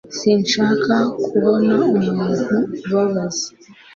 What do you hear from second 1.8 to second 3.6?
umuntu ubabaza